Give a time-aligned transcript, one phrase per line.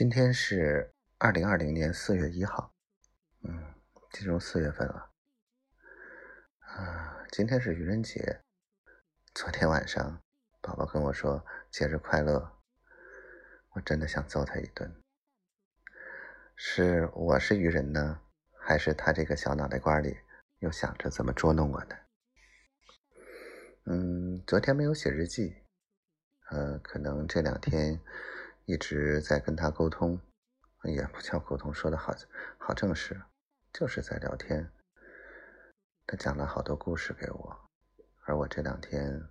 [0.00, 2.72] 今天是二零二零年四月一号，
[3.42, 3.74] 嗯，
[4.10, 5.10] 进入四月份了。
[6.60, 8.40] 啊，今天是愚人节。
[9.34, 10.22] 昨天晚上，
[10.62, 12.50] 宝宝跟我说节日快乐，
[13.74, 14.90] 我真的想揍他一顿。
[16.56, 18.22] 是我是愚人呢，
[18.58, 20.16] 还是他这个小脑袋瓜里
[20.60, 21.96] 又想着怎么捉弄我呢？
[23.84, 25.56] 嗯，昨天没有写日记，
[26.48, 28.00] 呃，可能这两天。
[28.70, 30.20] 一直在跟他沟通，
[30.84, 32.14] 也不叫沟通，说的好
[32.56, 33.20] 好正式，
[33.72, 34.70] 就是在聊天。
[36.06, 37.68] 他讲了好多故事给我，
[38.26, 39.28] 而我这两天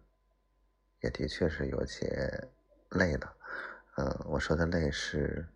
[0.99, 2.49] 也的确是有些
[2.89, 3.33] 累了。
[3.95, 5.47] 嗯，我说的累是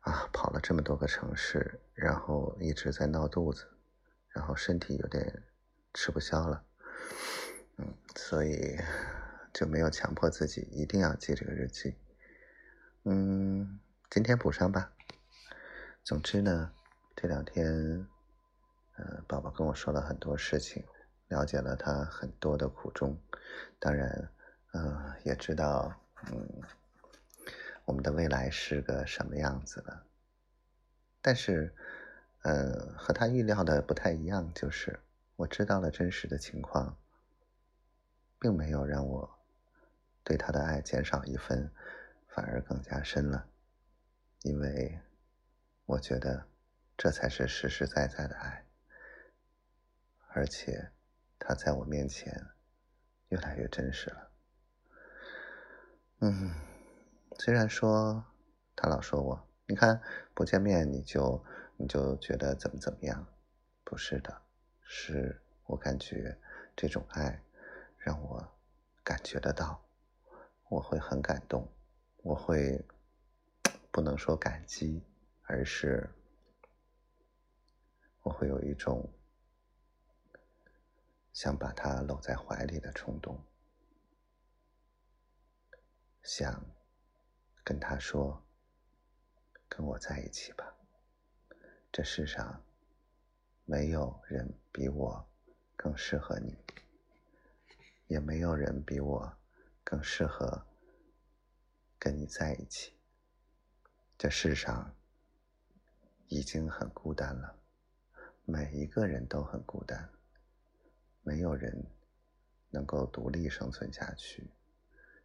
[0.00, 3.64] 啊，跑了这么多个城市，然后一直在闹肚子，
[4.30, 5.44] 然后身体有点
[5.94, 6.64] 吃不消了。
[7.76, 8.76] 嗯，所以
[9.54, 11.96] 就没有强迫自己一定要记这个日记。
[13.04, 13.78] 嗯，
[14.10, 14.92] 今天补上吧。
[16.02, 16.72] 总之呢，
[17.14, 18.06] 这两天，
[18.96, 20.84] 呃，宝宝跟我说了很多事情，
[21.28, 23.16] 了解了他很多的苦衷，
[23.78, 24.30] 当然，
[24.72, 25.94] 嗯，也知道，
[26.26, 26.60] 嗯，
[27.84, 30.02] 我们的未来是个什么样子的。
[31.22, 31.72] 但是，
[32.42, 34.98] 呃，和他预料的不太一样，就是
[35.36, 36.96] 我知道了真实的情况，
[38.40, 39.38] 并没有让我
[40.24, 41.70] 对他的爱减少一分。
[42.38, 43.48] 反而更加深了，
[44.42, 45.00] 因为
[45.86, 46.46] 我觉得
[46.96, 48.64] 这才是实实在在的爱，
[50.28, 50.92] 而且
[51.36, 52.46] 他在我面前
[53.30, 54.30] 越来越真实了。
[56.20, 56.54] 嗯，
[57.40, 58.24] 虽然说
[58.76, 60.00] 他老说我，你看
[60.32, 61.44] 不见面你就
[61.76, 63.26] 你就觉得怎么怎么样，
[63.82, 64.42] 不是的，
[64.84, 66.38] 是我感觉
[66.76, 67.42] 这种爱
[67.96, 68.48] 让我
[69.02, 69.84] 感觉得到，
[70.68, 71.68] 我会很感动。
[72.22, 72.84] 我会
[73.90, 75.02] 不能说感激，
[75.44, 76.10] 而是
[78.22, 79.08] 我会有一种
[81.32, 83.42] 想把他搂在怀里的冲动，
[86.22, 86.62] 想
[87.64, 88.44] 跟他说
[89.68, 90.74] ：“跟我在一起吧。”
[91.90, 92.62] 这世上
[93.64, 95.26] 没有人比我
[95.76, 96.56] 更适合你，
[98.08, 99.32] 也没有人比我
[99.82, 100.66] 更适合。
[101.98, 102.92] 跟你在一起，
[104.16, 104.94] 这世上
[106.28, 107.58] 已经很孤单了，
[108.44, 110.08] 每一个人都很孤单，
[111.22, 111.86] 没有人
[112.70, 114.50] 能够独立生存下去。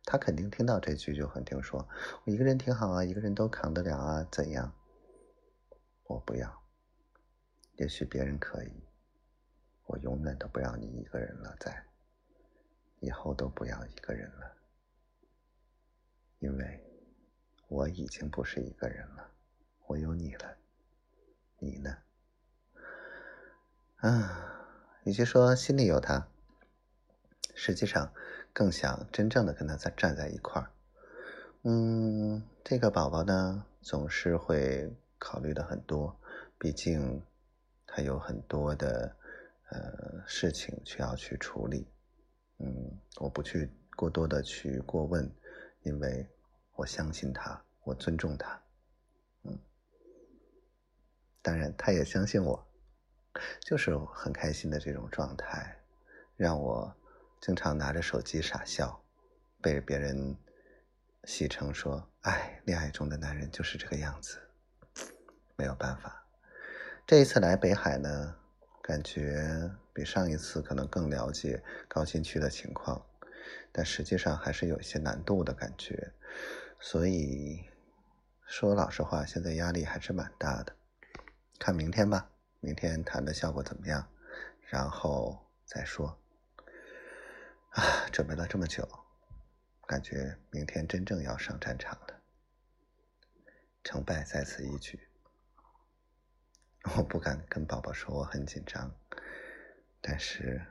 [0.03, 1.87] 他肯定听到这句就肯定说
[2.25, 4.73] ：“我一个人挺好啊，一个人都扛得了啊，怎样？”
[6.05, 6.63] 我不要，
[7.77, 8.83] 也许别人可以，
[9.85, 11.85] 我永远都不要你一个人了，在
[12.99, 14.57] 以后都不要一个人了。
[16.43, 16.83] 因为
[17.69, 19.31] 我已经不是一个人了，
[19.87, 20.57] 我有你了，
[21.57, 21.97] 你呢？
[23.95, 24.67] 啊，
[25.05, 26.27] 与其说心里有他，
[27.55, 28.13] 实际上
[28.51, 30.69] 更想真正的跟他在站在一块儿。
[31.61, 36.19] 嗯，这个宝宝呢，总是会考虑的很多，
[36.57, 37.23] 毕竟
[37.87, 39.15] 他有很多的
[39.69, 41.87] 呃事情需要去处理。
[42.57, 45.33] 嗯，我不去过多的去过问。
[45.85, 46.25] 因为
[46.75, 48.61] 我相信他，我尊重他，
[49.43, 49.59] 嗯，
[51.41, 52.67] 当然他也相信我，
[53.61, 55.79] 就是很开心的这种状态，
[56.35, 56.95] 让我
[57.41, 59.03] 经常拿着手机傻笑，
[59.61, 60.35] 被别人
[61.25, 64.39] 戏称说：“哎，恋爱中的男人就是这个样子。”
[65.55, 66.25] 没有办法，
[67.05, 68.35] 这一次来北海呢，
[68.81, 73.05] 感觉比上一次可能更了解高新区的情况。
[73.71, 76.11] 但实际上还是有一些难度的感觉，
[76.85, 77.63] 所以
[78.45, 80.75] 说老实话，现在压力还是蛮大的。
[81.57, 82.29] 看明天吧，
[82.59, 84.05] 明天谈的效果怎么样，
[84.67, 86.19] 然后再说。
[87.69, 88.85] 啊，准备了这么久，
[89.87, 92.21] 感觉明天真正要上战场了，
[93.85, 95.07] 成败在此一举。
[96.97, 98.93] 我不敢跟宝宝说我很紧张，
[100.01, 100.61] 但是。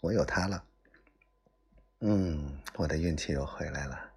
[0.00, 0.64] 我有他了，
[2.00, 4.10] 嗯，我的运气又回来了。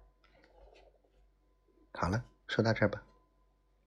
[1.92, 3.05] 好了，说到这儿吧。